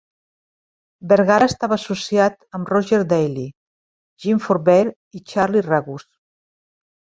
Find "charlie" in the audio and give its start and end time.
5.35-5.67